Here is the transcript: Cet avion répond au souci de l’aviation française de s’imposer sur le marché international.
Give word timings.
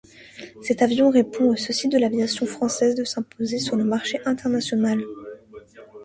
Cet 0.63 0.81
avion 0.81 1.11
répond 1.11 1.51
au 1.51 1.55
souci 1.55 1.87
de 1.87 1.99
l’aviation 1.99 2.47
française 2.47 2.95
de 2.95 3.03
s’imposer 3.03 3.59
sur 3.59 3.75
le 3.75 3.83
marché 3.83 4.19
international. 4.25 4.99